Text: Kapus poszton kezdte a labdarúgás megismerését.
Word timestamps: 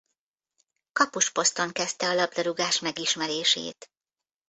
Kapus 0.91 1.31
poszton 1.31 1.71
kezdte 1.71 2.07
a 2.09 2.13
labdarúgás 2.13 2.79
megismerését. 2.79 3.91